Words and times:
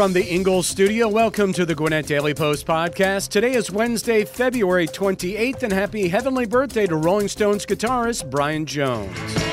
from 0.00 0.14
the 0.14 0.24
Ingles 0.34 0.66
studio. 0.66 1.06
Welcome 1.08 1.52
to 1.52 1.66
the 1.66 1.74
Gwinnett 1.74 2.06
Daily 2.06 2.32
Post 2.32 2.66
podcast. 2.66 3.28
Today 3.28 3.52
is 3.52 3.70
Wednesday, 3.70 4.24
February 4.24 4.86
28th, 4.86 5.62
and 5.62 5.74
happy 5.74 6.08
heavenly 6.08 6.46
birthday 6.46 6.86
to 6.86 6.96
Rolling 6.96 7.28
Stones 7.28 7.66
guitarist 7.66 8.30
Brian 8.30 8.64
Jones. 8.64 9.49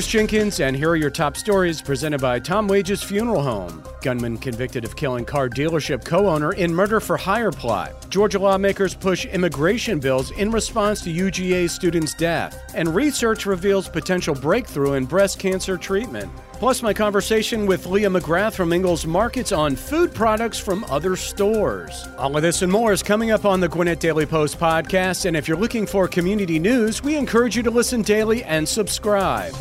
Bruce 0.00 0.12
Jenkins, 0.12 0.60
and 0.60 0.74
here 0.74 0.88
are 0.88 0.96
your 0.96 1.10
top 1.10 1.36
stories 1.36 1.82
presented 1.82 2.22
by 2.22 2.38
Tom 2.38 2.66
Wages 2.66 3.02
Funeral 3.02 3.42
Home. 3.42 3.84
Gunman 4.02 4.38
convicted 4.38 4.84
of 4.84 4.96
killing 4.96 5.24
car 5.24 5.48
dealership 5.48 6.04
co 6.04 6.28
owner 6.28 6.52
in 6.52 6.74
murder 6.74 7.00
for 7.00 7.16
hire 7.16 7.50
plot. 7.50 8.08
Georgia 8.10 8.38
lawmakers 8.38 8.94
push 8.94 9.26
immigration 9.26 9.98
bills 9.98 10.30
in 10.32 10.50
response 10.50 11.02
to 11.02 11.12
UGA 11.12 11.68
student's 11.68 12.14
death. 12.14 12.56
And 12.74 12.94
research 12.94 13.46
reveals 13.46 13.88
potential 13.88 14.34
breakthrough 14.34 14.94
in 14.94 15.06
breast 15.06 15.38
cancer 15.38 15.76
treatment. 15.76 16.30
Plus, 16.52 16.82
my 16.82 16.92
conversation 16.92 17.64
with 17.64 17.86
Leah 17.86 18.10
McGrath 18.10 18.52
from 18.52 18.72
Ingles 18.72 19.06
Markets 19.06 19.50
on 19.50 19.74
food 19.74 20.12
products 20.14 20.58
from 20.58 20.84
other 20.90 21.16
stores. 21.16 22.06
All 22.18 22.36
of 22.36 22.42
this 22.42 22.60
and 22.60 22.70
more 22.70 22.92
is 22.92 23.02
coming 23.02 23.30
up 23.30 23.46
on 23.46 23.60
the 23.60 23.68
Gwinnett 23.68 23.98
Daily 23.98 24.26
Post 24.26 24.58
podcast. 24.58 25.24
And 25.24 25.34
if 25.36 25.48
you're 25.48 25.56
looking 25.56 25.86
for 25.86 26.06
community 26.06 26.58
news, 26.58 27.02
we 27.02 27.16
encourage 27.16 27.56
you 27.56 27.62
to 27.62 27.70
listen 27.70 28.02
daily 28.02 28.44
and 28.44 28.68
subscribe. 28.68 29.54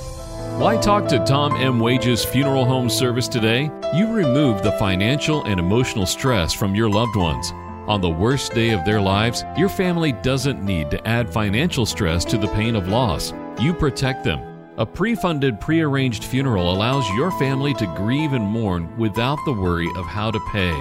Why 0.60 0.76
talk 0.76 1.08
to 1.08 1.24
Tom 1.24 1.56
M. 1.56 1.80
Wages 1.80 2.26
Funeral 2.26 2.66
Home 2.66 2.90
Service 2.90 3.30
today? 3.30 3.72
You 3.96 4.12
remove 4.12 4.62
the 4.62 4.74
financial 4.74 5.42
and 5.46 5.58
emotional 5.58 6.06
stress 6.06 6.52
from 6.52 6.76
your 6.76 6.90
loved 6.90 7.16
ones. 7.16 7.54
On 7.88 8.02
the 8.02 8.10
worst 8.10 8.54
day 8.54 8.72
of 8.72 8.84
their 8.84 9.00
lives, 9.00 9.46
your 9.56 9.70
family 9.70 10.12
doesn't 10.12 10.62
need 10.62 10.92
to 10.92 11.08
add 11.08 11.32
financial 11.32 11.86
stress 11.86 12.26
to 12.26 12.38
the 12.38 12.50
pain 12.50 12.76
of 12.76 12.90
loss. 12.90 13.34
You 13.58 13.74
protect 13.74 14.26
them. 14.26 14.42
A 14.76 14.86
pre 14.86 15.16
funded, 15.16 15.62
pre 15.62 15.80
arranged 15.80 16.26
funeral 16.26 16.74
allows 16.74 17.08
your 17.12 17.32
family 17.40 17.74
to 17.76 17.86
grieve 17.96 18.34
and 18.34 18.44
mourn 18.44 18.94
without 18.98 19.40
the 19.46 19.54
worry 19.54 19.88
of 19.96 20.06
how 20.08 20.30
to 20.30 20.42
pay. 20.52 20.74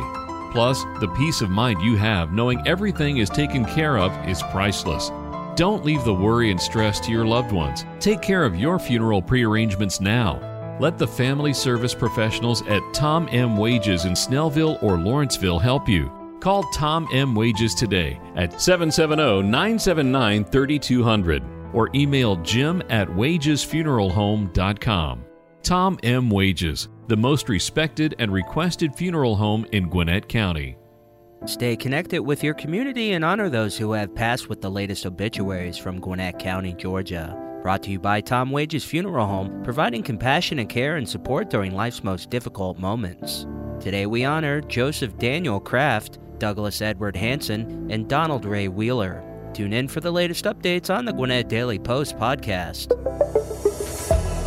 Plus, 0.51 0.83
the 0.99 1.15
peace 1.17 1.41
of 1.41 1.51
mind 1.51 1.81
you 1.83 1.97
have 1.97 2.33
knowing 2.33 2.67
everything 2.67 3.19
is 3.19 3.31
taken 3.31 3.65
care 3.65 3.97
of 3.97 4.11
is 4.29 4.43
priceless. 4.51 5.13
Don't 5.59 5.85
leave 5.85 6.05
the 6.05 6.15
worry 6.15 6.53
and 6.53 6.61
stress 6.61 7.01
to 7.01 7.11
your 7.11 7.25
loved 7.25 7.51
ones. 7.51 7.85
Take 7.99 8.23
care 8.23 8.45
of 8.45 8.55
your 8.55 8.79
funeral 8.79 9.21
prearrangements 9.21 10.01
now. 10.01 10.39
Let 10.79 10.99
the 10.99 11.09
family 11.09 11.53
service 11.53 11.95
professionals 11.95 12.63
at 12.69 12.81
Tom 12.95 13.29
M. 13.33 13.57
Wages 13.57 14.05
in 14.05 14.13
Snellville 14.13 14.81
or 14.85 14.97
Lawrenceville 14.97 15.59
help 15.59 15.89
you. 15.89 16.13
Call 16.39 16.63
Tom 16.73 17.09
M. 17.13 17.35
Wages 17.35 17.75
today 17.75 18.21
at 18.37 18.61
770 18.61 19.49
979 19.49 20.45
3200 20.45 21.43
or 21.73 21.91
email 21.93 22.37
jim 22.37 22.81
at 22.89 23.09
wagesfuneralhome.com. 23.09 25.25
Tom 25.65 25.99
M. 26.05 26.31
Wages, 26.31 26.89
the 27.09 27.17
most 27.17 27.49
respected 27.49 28.15
and 28.21 28.33
requested 28.33 28.95
funeral 28.95 29.35
home 29.35 29.67
in 29.73 29.89
Gwinnett 29.89 30.29
County. 30.29 30.78
Stay 31.47 31.77
connected 31.77 32.21
with 32.21 32.43
your 32.43 32.55
community 32.55 33.13
and 33.13 33.25
honor 33.25 33.49
those 33.49 33.79
who 33.79 33.93
have 33.93 34.15
passed 34.15 34.49
with 34.49 34.61
the 34.61 34.71
latest 34.71 35.07
obituaries 35.07 35.79
from 35.79 36.01
Gwinnett 36.01 36.39
County, 36.39 36.75
Georgia. 36.75 37.37
Brought 37.63 37.83
to 37.85 37.91
you 37.91 37.99
by 37.99 38.21
Tom 38.21 38.51
Wages 38.51 38.85
Funeral 38.85 39.27
Home, 39.27 39.63
providing 39.63 40.03
compassionate 40.03 40.69
care 40.69 40.97
and 40.97 41.09
support 41.09 41.49
during 41.49 41.75
life's 41.75 42.03
most 42.03 42.29
difficult 42.29 42.79
moments. 42.79 43.47
Today 43.81 44.07
we 44.07 44.25
honor 44.25 44.61
Joseph 44.61 45.17
Daniel 45.19 45.61
Kraft, 45.61 46.19
Douglas 46.39 46.83
Edward 46.83 47.17
Hanson, 47.17 47.89
and 47.91 48.09
Donald 48.09 48.45
Ray 48.45 48.69
Wheeler. 48.69 49.25
Tune 49.55 49.73
in 49.73 49.89
for 49.89 50.01
the 50.01 50.11
latest 50.11 50.45
updates 50.45 50.95
on 50.95 51.05
the 51.05 51.13
Gwinnett 51.13 51.49
Daily 51.49 51.79
Post 51.79 52.17
podcast. 52.17 52.95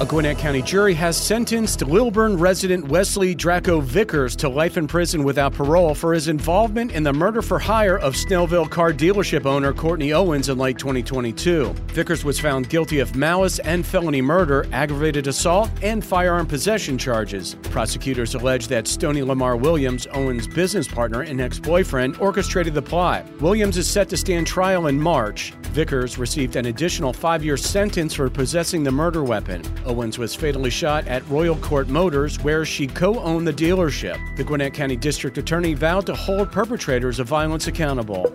A 0.02 0.04
Gwinnett 0.04 0.40
County 0.40 0.64
jury 0.64 0.96
has 0.96 1.16
sentenced 1.16 1.84
Lilburn 1.84 2.36
resident 2.40 2.88
Wesley 2.88 3.36
Draco 3.36 3.82
Vickers 3.82 4.36
to 4.38 4.50
life 4.50 4.76
in 4.76 4.88
prison 4.88 5.24
without 5.24 5.54
parole 5.54 5.94
for 5.94 6.12
his 6.12 6.28
involvement 6.28 6.92
in 6.94 7.04
the 7.04 7.14
murder 7.14 7.44
for 7.44 7.60
hire 7.60 8.00
of 8.00 8.16
Snellville 8.16 8.68
car 8.68 8.94
dealership 8.94 9.46
owner 9.46 9.72
Courtney 9.72 10.12
Owens 10.12 10.50
in 10.50 10.58
late 10.58 10.80
2022. 10.80 11.76
Vickers 11.90 12.26
was 12.26 12.40
found 12.40 12.68
guilty 12.68 12.98
of 12.98 13.16
malice 13.16 13.60
and 13.60 13.86
felony 13.86 14.24
murder, 14.24 14.66
aggravated 14.72 15.28
assault, 15.28 15.70
and 15.84 16.04
firearm 16.04 16.48
possession 16.48 16.98
charges. 16.98 17.54
Prosecutors 17.66 18.34
allege 18.34 18.68
that 18.70 18.88
Stoney 18.88 19.22
Lamar 19.22 19.56
Williams, 19.56 20.08
Owens' 20.14 20.48
business 20.48 20.88
partner 20.88 21.22
and 21.22 21.40
ex 21.40 21.60
boyfriend, 21.60 22.18
orchestrated 22.18 22.74
the 22.74 22.82
plot. 22.82 23.24
Williams 23.40 23.78
is 23.78 23.88
set 23.88 24.10
to 24.10 24.18
stand 24.18 24.48
trial 24.48 24.88
in 24.88 25.00
March. 25.00 25.54
Vickers 25.74 26.18
received 26.18 26.56
an 26.56 26.66
additional 26.66 27.14
five 27.14 27.46
year 27.46 27.56
sentence 27.56 28.16
for 28.16 28.30
possessing 28.32 28.84
the 28.84 28.92
murder 28.92 29.24
weapon. 29.24 29.62
Owens 29.92 30.18
was 30.18 30.34
fatally 30.34 30.70
shot 30.70 31.06
at 31.08 31.28
Royal 31.28 31.58
Court 31.58 31.90
Motors, 31.90 32.40
where 32.40 32.64
she 32.64 32.88
co 32.88 33.20
owned 33.20 33.46
the 33.46 33.52
dealership. 33.52 34.18
The 34.38 34.44
Gwinnett 34.46 34.74
County 34.74 34.96
District 34.96 35.38
Attorney 35.38 35.74
vowed 35.74 36.06
to 36.06 36.16
hold 36.16 36.50
perpetrators 36.50 37.20
of 37.20 37.28
violence 37.28 37.68
accountable. 37.68 38.34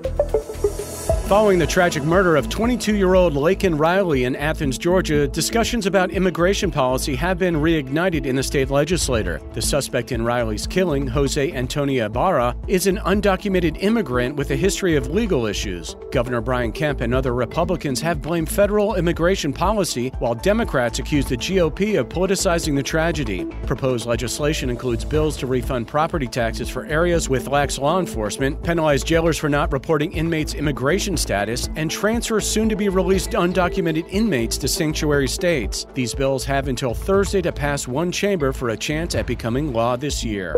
Following 1.26 1.58
the 1.58 1.66
tragic 1.66 2.04
murder 2.04 2.36
of 2.36 2.48
22 2.48 2.94
year 2.94 3.14
old 3.14 3.34
Laken 3.34 3.76
Riley 3.76 4.22
in 4.26 4.36
Athens, 4.36 4.78
Georgia, 4.78 5.26
discussions 5.26 5.84
about 5.84 6.12
immigration 6.12 6.70
policy 6.70 7.16
have 7.16 7.36
been 7.36 7.56
reignited 7.56 8.26
in 8.26 8.36
the 8.36 8.44
state 8.44 8.70
legislature. 8.70 9.40
The 9.52 9.60
suspect 9.60 10.12
in 10.12 10.24
Riley's 10.24 10.68
killing, 10.68 11.04
Jose 11.08 11.52
Antonio 11.52 12.06
Ibarra, 12.06 12.54
is 12.68 12.86
an 12.86 12.98
undocumented 12.98 13.82
immigrant 13.82 14.36
with 14.36 14.52
a 14.52 14.56
history 14.56 14.94
of 14.94 15.08
legal 15.08 15.46
issues. 15.46 15.96
Governor 16.12 16.40
Brian 16.40 16.70
Kemp 16.70 17.00
and 17.00 17.12
other 17.12 17.34
Republicans 17.34 18.00
have 18.02 18.22
blamed 18.22 18.48
federal 18.48 18.94
immigration 18.94 19.52
policy, 19.52 20.10
while 20.20 20.36
Democrats 20.36 21.00
accuse 21.00 21.26
the 21.26 21.36
GOP 21.36 21.98
of 21.98 22.08
politicizing 22.08 22.76
the 22.76 22.84
tragedy. 22.84 23.46
Proposed 23.66 24.06
legislation 24.06 24.70
includes 24.70 25.04
bills 25.04 25.36
to 25.38 25.48
refund 25.48 25.88
property 25.88 26.28
taxes 26.28 26.70
for 26.70 26.86
areas 26.86 27.28
with 27.28 27.48
lax 27.48 27.78
law 27.78 27.98
enforcement, 27.98 28.62
penalize 28.62 29.02
jailers 29.02 29.36
for 29.36 29.48
not 29.48 29.72
reporting 29.72 30.12
inmates' 30.12 30.54
immigration 30.54 31.15
status, 31.16 31.68
and 31.76 31.90
transfer 31.90 32.40
soon 32.40 32.68
to 32.68 32.76
be 32.76 32.88
released 32.88 33.30
undocumented 33.30 34.06
inmates 34.10 34.56
to 34.58 34.68
sanctuary 34.68 35.28
states. 35.28 35.86
These 35.94 36.14
bills 36.14 36.44
have 36.44 36.68
until 36.68 36.94
Thursday 36.94 37.42
to 37.42 37.52
pass 37.52 37.88
one 37.88 38.12
chamber 38.12 38.52
for 38.52 38.70
a 38.70 38.76
chance 38.76 39.14
at 39.14 39.26
becoming 39.26 39.72
law 39.72 39.96
this 39.96 40.24
year. 40.24 40.56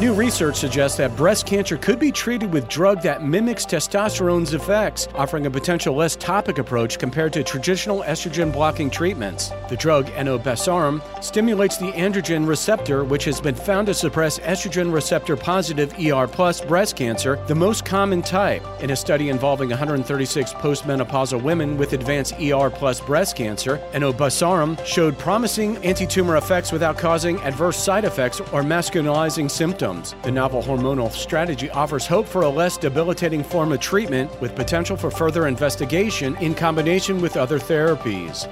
New 0.00 0.12
research 0.12 0.56
suggests 0.56 0.98
that 0.98 1.14
breast 1.14 1.46
cancer 1.46 1.76
could 1.76 2.00
be 2.00 2.10
treated 2.10 2.52
with 2.52 2.68
drug 2.68 3.00
that 3.02 3.24
mimics 3.24 3.64
testosterone's 3.64 4.52
effects, 4.52 5.06
offering 5.14 5.46
a 5.46 5.50
potential 5.50 5.94
less 5.94 6.16
topic 6.16 6.58
approach 6.58 6.98
compared 6.98 7.32
to 7.32 7.44
traditional 7.44 8.02
estrogen 8.02 8.52
blocking 8.52 8.90
treatments. 8.90 9.52
The 9.68 9.76
drug 9.76 10.06
enobosarm 10.06 11.00
stimulates 11.22 11.76
the 11.76 11.92
androgen 11.92 12.44
receptor, 12.44 13.04
which 13.04 13.24
has 13.26 13.40
been 13.40 13.54
found 13.54 13.86
to 13.86 13.94
suppress 13.94 14.40
estrogen 14.40 14.92
receptor 14.92 15.36
positive 15.36 15.94
ER 16.04 16.26
plus 16.26 16.60
breast 16.60 16.96
cancer, 16.96 17.38
the 17.46 17.54
most 17.54 17.84
common 17.84 18.20
type. 18.20 18.64
In 18.82 18.90
a 18.90 18.96
study 18.96 19.28
involving 19.28 19.68
136 19.68 20.54
postmenopausal 20.54 21.40
women 21.40 21.76
with 21.76 21.92
advanced 21.92 22.34
ER 22.40 22.68
plus 22.68 23.00
breast 23.00 23.36
cancer, 23.36 23.78
enobosarm 23.92 24.84
showed 24.84 25.16
promising 25.18 25.76
anti-tumor 25.84 26.36
effects 26.36 26.72
without 26.72 26.98
causing 26.98 27.38
adverse 27.42 27.76
side 27.76 28.04
effects 28.04 28.40
or 28.40 28.64
masculinizing 28.64 29.48
symptoms. 29.48 29.83
The 29.84 30.32
novel 30.32 30.62
hormonal 30.62 31.12
strategy 31.12 31.68
offers 31.68 32.06
hope 32.06 32.26
for 32.26 32.40
a 32.40 32.48
less 32.48 32.78
debilitating 32.78 33.44
form 33.44 33.70
of 33.70 33.80
treatment 33.80 34.30
with 34.40 34.54
potential 34.54 34.96
for 34.96 35.10
further 35.10 35.46
investigation 35.46 36.36
in 36.36 36.54
combination 36.54 37.20
with 37.20 37.36
other 37.36 37.58
therapies. 37.58 38.50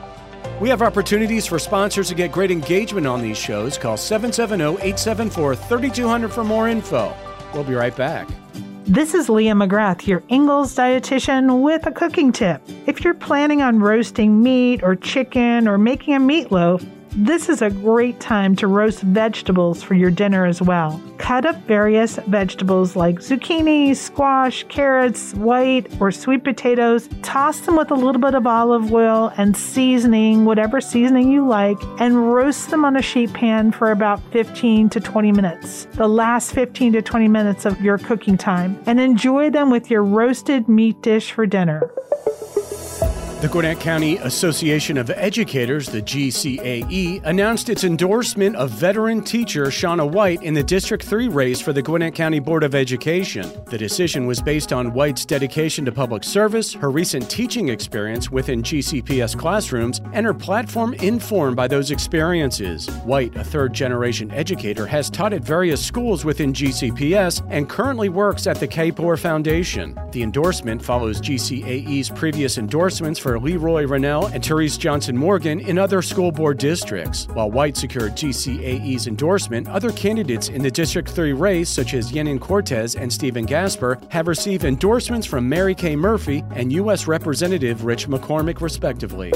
We 0.60 0.68
have 0.68 0.82
opportunities 0.82 1.46
for 1.46 1.58
sponsors 1.58 2.10
to 2.10 2.14
get 2.14 2.32
great 2.32 2.50
engagement 2.50 3.06
on 3.06 3.22
these 3.22 3.38
shows. 3.38 3.78
Call 3.78 3.96
770 3.96 4.74
874 4.82 5.56
3200 5.56 6.30
for 6.30 6.44
more 6.44 6.68
info. 6.68 7.16
We'll 7.54 7.64
be 7.64 7.74
right 7.74 7.96
back. 7.96 8.28
This 8.84 9.14
is 9.14 9.30
Leah 9.30 9.54
McGrath, 9.54 10.06
your 10.06 10.22
Ingles 10.28 10.74
dietitian, 10.74 11.62
with 11.62 11.86
a 11.86 11.92
cooking 11.92 12.30
tip. 12.30 12.60
If 12.86 13.04
you're 13.04 13.14
planning 13.14 13.62
on 13.62 13.78
roasting 13.78 14.42
meat 14.42 14.82
or 14.82 14.96
chicken 14.96 15.66
or 15.66 15.78
making 15.78 16.14
a 16.14 16.20
meatloaf, 16.20 16.86
This 17.14 17.50
is 17.50 17.60
a 17.60 17.68
great 17.68 18.20
time 18.20 18.56
to 18.56 18.66
roast 18.66 19.02
vegetables 19.02 19.82
for 19.82 19.92
your 19.92 20.10
dinner 20.10 20.46
as 20.46 20.62
well. 20.62 20.98
Cut 21.18 21.44
up 21.44 21.56
various 21.66 22.16
vegetables 22.16 22.96
like 22.96 23.16
zucchini, 23.16 23.94
squash, 23.94 24.64
carrots, 24.68 25.34
white, 25.34 25.88
or 26.00 26.10
sweet 26.10 26.42
potatoes. 26.42 27.10
Toss 27.20 27.60
them 27.60 27.76
with 27.76 27.90
a 27.90 27.94
little 27.94 28.20
bit 28.20 28.34
of 28.34 28.46
olive 28.46 28.90
oil 28.90 29.30
and 29.36 29.54
seasoning, 29.54 30.46
whatever 30.46 30.80
seasoning 30.80 31.30
you 31.30 31.46
like, 31.46 31.76
and 31.98 32.32
roast 32.32 32.70
them 32.70 32.82
on 32.82 32.96
a 32.96 33.02
sheet 33.02 33.34
pan 33.34 33.72
for 33.72 33.90
about 33.90 34.22
15 34.32 34.88
to 34.88 34.98
20 34.98 35.32
minutes. 35.32 35.84
The 35.92 36.08
last 36.08 36.54
15 36.54 36.94
to 36.94 37.02
20 37.02 37.28
minutes 37.28 37.66
of 37.66 37.78
your 37.82 37.98
cooking 37.98 38.38
time. 38.38 38.82
And 38.86 38.98
enjoy 38.98 39.50
them 39.50 39.68
with 39.68 39.90
your 39.90 40.02
roasted 40.02 40.66
meat 40.66 41.02
dish 41.02 41.30
for 41.30 41.44
dinner. 41.44 41.92
The 43.42 43.48
Gwinnett 43.48 43.80
County 43.80 44.18
Association 44.18 44.96
of 44.96 45.10
Educators, 45.10 45.88
the 45.88 46.00
GCAE, 46.00 47.24
announced 47.24 47.68
its 47.68 47.82
endorsement 47.82 48.54
of 48.54 48.70
veteran 48.70 49.20
teacher 49.20 49.64
Shauna 49.64 50.08
White 50.08 50.44
in 50.44 50.54
the 50.54 50.62
District 50.62 51.04
3 51.04 51.26
race 51.26 51.60
for 51.60 51.72
the 51.72 51.82
Gwinnett 51.82 52.14
County 52.14 52.38
Board 52.38 52.62
of 52.62 52.76
Education. 52.76 53.50
The 53.66 53.76
decision 53.76 54.26
was 54.26 54.40
based 54.40 54.72
on 54.72 54.92
White's 54.92 55.24
dedication 55.24 55.84
to 55.86 55.90
public 55.90 56.22
service, 56.22 56.72
her 56.72 56.88
recent 56.88 57.28
teaching 57.28 57.70
experience 57.70 58.30
within 58.30 58.62
GCPS 58.62 59.36
classrooms, 59.36 60.00
and 60.12 60.24
her 60.24 60.34
platform 60.34 60.94
informed 60.94 61.56
by 61.56 61.66
those 61.66 61.90
experiences. 61.90 62.86
White, 63.02 63.34
a 63.34 63.42
third 63.42 63.72
generation 63.72 64.30
educator, 64.30 64.86
has 64.86 65.10
taught 65.10 65.32
at 65.32 65.42
various 65.42 65.84
schools 65.84 66.24
within 66.24 66.52
GCPS 66.52 67.44
and 67.50 67.68
currently 67.68 68.08
works 68.08 68.46
at 68.46 68.60
the 68.60 68.68
Kapor 68.68 69.18
Foundation. 69.18 69.98
The 70.12 70.22
endorsement 70.22 70.80
follows 70.80 71.20
GCAE's 71.20 72.08
previous 72.08 72.56
endorsements 72.56 73.18
for 73.18 73.31
Leroy 73.38 73.86
Rennell 73.86 74.26
and 74.26 74.42
Tarece 74.42 74.78
Johnson 74.78 75.16
Morgan 75.16 75.60
in 75.60 75.78
other 75.78 76.02
school 76.02 76.32
board 76.32 76.58
districts. 76.58 77.26
While 77.28 77.50
White 77.50 77.76
secured 77.76 78.12
GCAE's 78.12 79.06
endorsement, 79.06 79.68
other 79.68 79.92
candidates 79.92 80.48
in 80.48 80.62
the 80.62 80.70
District 80.70 81.08
3 81.08 81.32
race, 81.32 81.68
such 81.68 81.94
as 81.94 82.12
Yenin 82.12 82.40
Cortez 82.40 82.96
and 82.96 83.12
Stephen 83.12 83.46
Gasper, 83.46 83.98
have 84.08 84.28
received 84.28 84.64
endorsements 84.64 85.26
from 85.26 85.48
Mary 85.48 85.74
Kay 85.74 85.96
Murphy 85.96 86.44
and 86.54 86.72
U.S. 86.72 87.06
Representative 87.06 87.84
Rich 87.84 88.08
McCormick, 88.08 88.60
respectively. 88.60 89.32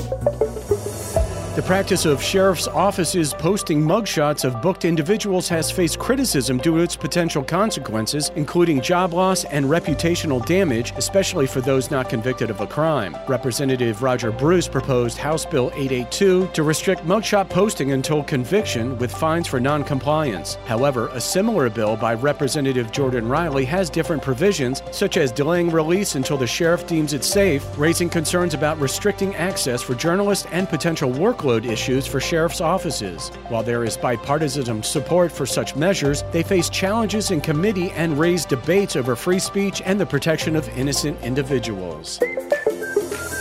The 1.57 1.63
practice 1.63 2.05
of 2.05 2.23
sheriff's 2.23 2.69
offices 2.69 3.33
posting 3.33 3.81
mugshots 3.81 4.45
of 4.45 4.61
booked 4.61 4.85
individuals 4.85 5.49
has 5.49 5.71
faced 5.71 5.99
criticism 5.99 6.59
due 6.59 6.77
to 6.77 6.83
its 6.83 6.97
potential 6.97 7.43
consequences, 7.43 8.31
including 8.37 8.83
job 8.83 9.15
loss 9.15 9.45
and 9.45 9.65
reputational 9.65 10.45
damage, 10.45 10.93
especially 10.99 11.47
for 11.47 11.63
those 11.63 11.91
not 11.91 12.11
convicted 12.11 12.51
of 12.51 12.61
a 12.61 12.67
crime. 12.67 13.17
Representative 13.27 14.03
Roger 14.03 14.31
Bruce 14.31 14.69
proposed 14.69 15.17
House 15.17 15.47
Bill 15.47 15.69
882 15.69 16.51
to 16.53 16.63
restrict 16.63 17.07
mugshot 17.07 17.49
posting 17.49 17.93
until 17.93 18.23
conviction 18.23 18.99
with 18.99 19.11
fines 19.11 19.49
for 19.49 19.59
noncompliance. 19.59 20.57
However, 20.67 21.09
a 21.15 21.21
similar 21.23 21.71
bill 21.71 21.97
by 21.97 22.13
Representative 22.13 22.93
Jordan 22.93 23.27
Ridley 23.27 23.65
has 23.65 23.89
different 23.89 24.23
provisions, 24.23 24.83
such 24.91 25.17
as 25.17 25.33
delaying 25.33 25.71
release 25.71 26.17
until 26.17 26.37
the 26.37 26.47
sheriff 26.47 26.87
deems 26.87 27.15
it 27.15 27.25
safe, 27.25 27.65
raising 27.79 28.11
concerns 28.11 28.53
about 28.53 28.79
restricting 28.79 29.35
access 29.37 29.81
for 29.81 29.95
journalists 29.95 30.47
and 30.53 30.69
potential 30.69 31.11
workload 31.47 31.71
issues 31.71 32.07
for 32.07 32.21
sheriff's 32.21 32.61
offices. 32.61 33.29
While 33.49 33.63
there 33.63 33.85
is 33.85 33.97
bipartisan 33.97 34.83
support 34.83 35.33
for 35.33 35.47
such 35.47 35.77
measures, 35.77 36.25
they 36.33 36.43
face 36.43 36.69
challenges 36.69 37.31
in 37.31 37.41
committee 37.41 37.91
and 37.93 38.19
raise 38.19 38.45
debates 38.45 38.97
over 38.97 39.17
free 39.17 39.39
speech 39.39 39.83
and 39.85 40.01
the 40.01 40.07
protection 40.07 40.57
of 40.57 40.69
innocent 40.77 41.21
individuals. 41.23 42.21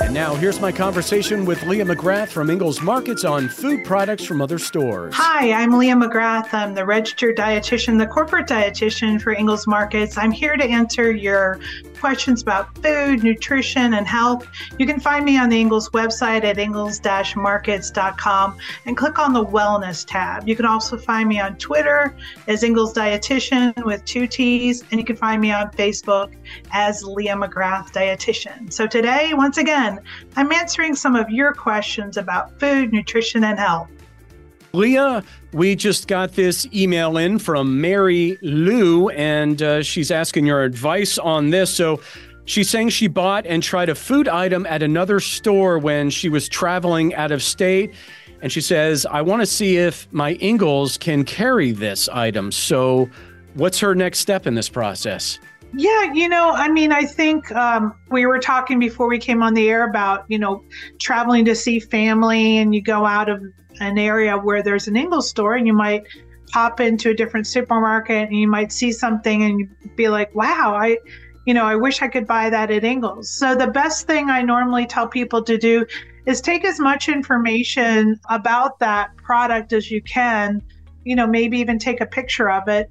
And 0.05 0.13
now, 0.13 0.35
here's 0.35 0.61
my 0.61 0.71
conversation 0.71 1.45
with 1.45 1.63
Leah 1.63 1.83
McGrath 1.83 2.27
from 2.27 2.51
Ingles 2.51 2.79
Markets 2.79 3.25
on 3.25 3.49
food 3.49 3.83
products 3.83 4.23
from 4.23 4.39
other 4.39 4.59
stores. 4.59 5.15
Hi, 5.15 5.51
I'm 5.51 5.71
Leah 5.71 5.95
McGrath. 5.95 6.53
I'm 6.53 6.75
the 6.75 6.85
registered 6.85 7.35
dietitian, 7.35 7.97
the 7.97 8.05
corporate 8.05 8.45
dietitian 8.45 9.19
for 9.19 9.33
Ingles 9.33 9.65
Markets. 9.65 10.15
I'm 10.15 10.29
here 10.29 10.57
to 10.57 10.63
answer 10.63 11.11
your 11.11 11.59
questions 11.99 12.43
about 12.43 12.77
food, 12.83 13.23
nutrition, 13.23 13.95
and 13.95 14.05
health. 14.05 14.47
You 14.77 14.85
can 14.85 14.99
find 14.99 15.25
me 15.25 15.39
on 15.39 15.49
the 15.49 15.59
Ingles 15.59 15.89
website 15.89 16.43
at 16.43 16.59
ingles-markets.com 16.59 18.57
and 18.85 18.95
click 18.95 19.17
on 19.17 19.33
the 19.33 19.43
Wellness 19.43 20.05
tab. 20.05 20.47
You 20.47 20.55
can 20.55 20.65
also 20.67 20.99
find 20.99 21.27
me 21.27 21.39
on 21.39 21.57
Twitter 21.57 22.15
as 22.45 22.61
Ingles 22.61 22.93
Dietitian 22.93 23.83
with 23.83 24.05
two 24.05 24.27
T's, 24.27 24.83
and 24.91 24.99
you 24.99 25.05
can 25.05 25.15
find 25.15 25.41
me 25.41 25.51
on 25.51 25.71
Facebook 25.71 26.31
as 26.71 27.03
Leah 27.03 27.35
McGrath 27.35 27.91
Dietitian. 27.91 28.71
So 28.71 28.85
today, 28.85 29.33
once 29.33 29.57
again, 29.57 29.94
I'm 30.36 30.51
answering 30.51 30.95
some 30.95 31.15
of 31.15 31.30
your 31.30 31.53
questions 31.53 32.18
about 32.18 32.59
food, 32.59 32.94
nutrition, 32.94 33.44
and 33.44 33.59
health. 33.59 33.89
Leah, 34.75 35.24
we 35.53 35.75
just 35.75 36.07
got 36.07 36.33
this 36.33 36.68
email 36.74 37.18
in 37.18 37.39
from 37.39 37.80
Mary 37.80 38.38
Lou, 38.42 39.09
and 39.09 39.62
uh, 39.62 39.81
she's 39.81 40.12
asking 40.12 40.45
your 40.45 40.63
advice 40.63 41.18
on 41.18 41.50
this. 41.50 41.74
So 41.74 42.01
she's 42.44 42.69
saying 42.69 42.89
she 42.89 43.07
bought 43.07 43.45
and 43.45 43.63
tried 43.63 43.89
a 43.89 43.95
food 43.95 44.27
item 44.27 44.65
at 44.65 44.83
another 44.83 45.19
store 45.19 45.80
when 45.80 46.09
she 46.09 46.30
was 46.30 46.50
traveling 46.50 47.15
out 47.15 47.31
of 47.31 47.41
state. 47.41 47.94
And 48.41 48.51
she 48.51 48.62
says, 48.62 49.06
I 49.06 49.21
want 49.21 49.41
to 49.41 49.45
see 49.45 49.77
if 49.77 50.12
my 50.12 50.33
Ingles 50.33 50.98
can 50.98 51.24
carry 51.24 51.71
this 51.71 52.09
item. 52.09 52.51
So, 52.51 53.09
what's 53.53 53.80
her 53.80 53.95
next 53.95 54.19
step 54.19 54.45
in 54.45 54.56
this 54.56 54.69
process? 54.69 55.39
Yeah, 55.77 56.13
you 56.13 56.30
know, 56.30 56.51
I 56.51 56.69
mean, 56.69 56.94
I 56.94 57.04
think 57.04 57.51
um, 57.51 57.94
we 58.10 58.25
were 58.25 58.39
talking 58.39 58.80
before 58.80 59.10
we 59.10 59.19
came 59.19 59.44
on 59.44 59.54
the 59.54 59.69
air 59.69 59.86
about, 59.88 60.24
you 60.30 60.39
know, 60.39 60.63
traveling 61.00 61.44
to 61.45 61.56
see 61.56 61.81
family 61.81 62.60
and 62.60 62.74
you 62.74 62.81
go 62.81 63.06
out 63.06 63.27
of 63.27 63.44
an 63.81 63.98
area 63.98 64.38
where 64.38 64.63
there's 64.63 64.88
an 64.88 64.95
Ingles 64.95 65.30
store 65.30 65.56
and 65.56 65.68
you 65.68 65.74
might 65.74 66.04
pop 66.51 66.80
into 66.80 67.10
a 67.10 67.13
different 67.13 67.45
supermarket 67.45 68.30
and 68.30 68.36
you 68.38 68.48
might 68.48 68.72
see 68.72 68.94
something 68.94 69.44
and 69.44 69.69
be 69.98 70.07
like, 70.07 70.33
wow, 70.33 70.77
I, 70.80 70.98
you 71.45 71.54
know, 71.54 71.66
I 71.66 71.75
wish 71.75 72.01
I 72.01 72.07
could 72.07 72.25
buy 72.25 72.50
that 72.50 72.72
at 72.72 72.86
Ingles. 72.86 73.30
So 73.30 73.54
the 73.54 73.68
best 73.68 74.07
thing 74.07 74.30
I 74.30 74.44
normally 74.44 74.86
tell 74.86 75.10
people 75.10 75.44
to 75.44 75.57
do 75.57 75.86
is 76.25 76.39
take 76.39 76.63
as 76.63 76.80
much 76.80 77.10
information 77.10 78.18
about 78.30 78.80
that 78.80 79.16
product 79.18 79.74
as 79.74 79.92
you 79.92 80.01
can, 80.01 80.62
you 81.04 81.18
know, 81.18 81.27
maybe 81.27 81.60
even 81.60 81.80
take 81.80 82.00
a 82.00 82.06
picture 82.06 82.50
of 82.50 82.69
it. 82.69 82.89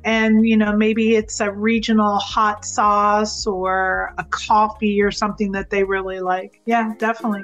and 0.06 0.48
you 0.48 0.56
know 0.56 0.76
maybe 0.76 1.16
it's 1.16 1.40
a 1.42 1.52
regional 1.52 2.18
hot 2.20 2.64
sauce 2.64 3.46
or 3.46 4.14
a 4.18 4.24
coffee 4.26 5.02
or 5.02 5.12
something 5.12 5.52
that 5.52 5.70
they 5.70 5.84
really 5.84 6.20
like. 6.22 6.62
Yeah 6.66 6.94
definitely 6.98 7.44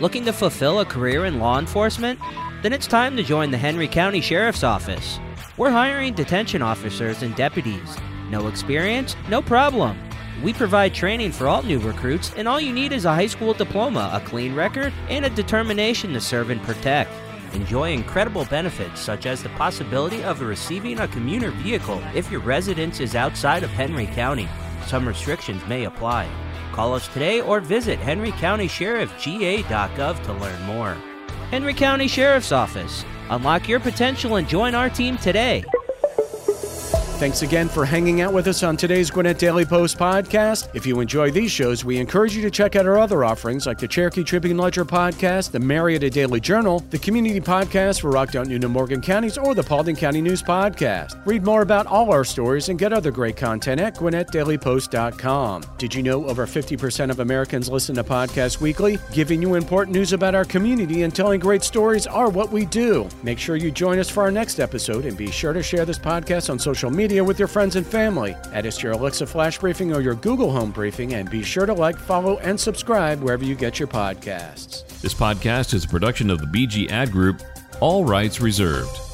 Looking 0.00 0.24
to 0.26 0.32
fulfill 0.32 0.78
a 0.78 0.84
career 0.84 1.24
in 1.24 1.40
law 1.40 1.58
enforcement? 1.58 2.20
Then 2.62 2.72
it's 2.72 2.86
time 2.86 3.16
to 3.16 3.24
join 3.24 3.50
the 3.50 3.58
Henry 3.58 3.88
County 3.88 4.20
Sheriff's 4.20 4.62
Office. 4.62 5.18
We're 5.56 5.72
hiring 5.72 6.14
detention 6.14 6.62
officers 6.62 7.22
and 7.22 7.34
deputies. 7.34 7.96
No 8.30 8.46
experience? 8.46 9.16
No 9.28 9.42
problem. 9.42 9.98
We 10.40 10.52
provide 10.52 10.94
training 10.94 11.32
for 11.32 11.48
all 11.48 11.64
new 11.64 11.80
recruits, 11.80 12.32
and 12.36 12.46
all 12.46 12.60
you 12.60 12.72
need 12.72 12.92
is 12.92 13.06
a 13.06 13.14
high 13.14 13.26
school 13.26 13.54
diploma, 13.54 14.12
a 14.14 14.20
clean 14.20 14.54
record, 14.54 14.92
and 15.08 15.24
a 15.24 15.30
determination 15.30 16.12
to 16.12 16.20
serve 16.20 16.50
and 16.50 16.62
protect. 16.62 17.10
Enjoy 17.52 17.90
incredible 17.90 18.44
benefits 18.44 19.00
such 19.00 19.26
as 19.26 19.42
the 19.42 19.48
possibility 19.50 20.22
of 20.22 20.42
receiving 20.42 21.00
a 21.00 21.08
commuter 21.08 21.50
vehicle 21.50 22.00
if 22.14 22.30
your 22.30 22.40
residence 22.42 23.00
is 23.00 23.16
outside 23.16 23.64
of 23.64 23.70
Henry 23.70 24.06
County. 24.06 24.48
Some 24.86 25.08
restrictions 25.08 25.66
may 25.66 25.84
apply. 25.84 26.28
Call 26.78 26.94
us 26.94 27.08
today 27.08 27.40
or 27.40 27.58
visit 27.58 27.98
henrycountysheriffga.gov 27.98 30.22
to 30.22 30.32
learn 30.34 30.62
more. 30.62 30.96
Henry 31.50 31.74
County 31.74 32.06
Sheriff's 32.06 32.52
Office. 32.52 33.04
Unlock 33.30 33.66
your 33.66 33.80
potential 33.80 34.36
and 34.36 34.48
join 34.48 34.76
our 34.76 34.88
team 34.88 35.18
today. 35.18 35.64
Thanks 37.18 37.42
again 37.42 37.68
for 37.68 37.84
hanging 37.84 38.20
out 38.20 38.32
with 38.32 38.46
us 38.46 38.62
on 38.62 38.76
today's 38.76 39.10
Gwinnett 39.10 39.40
Daily 39.40 39.64
Post 39.64 39.98
podcast. 39.98 40.68
If 40.72 40.86
you 40.86 41.00
enjoy 41.00 41.32
these 41.32 41.50
shows, 41.50 41.84
we 41.84 41.96
encourage 41.96 42.36
you 42.36 42.42
to 42.42 42.50
check 42.50 42.76
out 42.76 42.86
our 42.86 42.96
other 42.96 43.24
offerings 43.24 43.66
like 43.66 43.76
the 43.76 43.88
Cherokee 43.88 44.22
Tribune 44.22 44.56
Ledger 44.56 44.84
podcast, 44.84 45.50
the 45.50 45.58
Marietta 45.58 46.10
Daily 46.10 46.38
Journal, 46.38 46.78
the 46.90 46.98
Community 47.00 47.40
Podcast 47.40 48.02
for 48.02 48.12
Rockdale, 48.12 48.44
Newton, 48.44 48.70
Morgan 48.70 49.00
counties, 49.00 49.36
or 49.36 49.56
the 49.56 49.64
Paulding 49.64 49.96
County 49.96 50.20
News 50.20 50.44
Podcast. 50.44 51.20
Read 51.26 51.42
more 51.42 51.62
about 51.62 51.88
all 51.88 52.12
our 52.12 52.22
stories 52.22 52.68
and 52.68 52.78
get 52.78 52.92
other 52.92 53.10
great 53.10 53.36
content 53.36 53.80
at 53.80 53.96
GwinnettDailyPost.com. 53.96 55.64
Did 55.76 55.92
you 55.96 56.04
know 56.04 56.24
over 56.24 56.46
50% 56.46 57.10
of 57.10 57.18
Americans 57.18 57.68
listen 57.68 57.96
to 57.96 58.04
podcasts 58.04 58.60
weekly? 58.60 58.96
Giving 59.12 59.42
you 59.42 59.56
important 59.56 59.96
news 59.96 60.12
about 60.12 60.36
our 60.36 60.44
community 60.44 61.02
and 61.02 61.12
telling 61.12 61.40
great 61.40 61.64
stories 61.64 62.06
are 62.06 62.30
what 62.30 62.52
we 62.52 62.64
do. 62.64 63.08
Make 63.24 63.40
sure 63.40 63.56
you 63.56 63.72
join 63.72 63.98
us 63.98 64.08
for 64.08 64.22
our 64.22 64.30
next 64.30 64.60
episode 64.60 65.04
and 65.04 65.16
be 65.16 65.32
sure 65.32 65.52
to 65.52 65.64
share 65.64 65.84
this 65.84 65.98
podcast 65.98 66.48
on 66.48 66.60
social 66.60 66.90
media 66.90 67.07
media 67.08 67.24
with 67.24 67.38
your 67.38 67.48
friends 67.48 67.74
and 67.74 67.86
family. 67.86 68.36
Add 68.52 68.66
us 68.66 68.76
to 68.76 68.82
your 68.82 68.92
Alexa 68.92 69.26
Flash 69.26 69.58
Briefing 69.58 69.94
or 69.94 70.02
your 70.02 70.14
Google 70.14 70.52
Home 70.52 70.70
Briefing, 70.70 71.14
and 71.14 71.30
be 71.30 71.42
sure 71.42 71.64
to 71.64 71.72
like, 71.72 71.96
follow, 71.96 72.36
and 72.40 72.60
subscribe 72.60 73.22
wherever 73.22 73.42
you 73.42 73.54
get 73.54 73.78
your 73.78 73.88
podcasts. 73.88 74.86
This 75.00 75.14
podcast 75.14 75.72
is 75.72 75.86
a 75.86 75.88
production 75.88 76.28
of 76.28 76.38
the 76.38 76.46
BG 76.46 76.90
Ad 76.90 77.10
Group, 77.10 77.40
all 77.80 78.04
rights 78.04 78.42
reserved. 78.42 79.07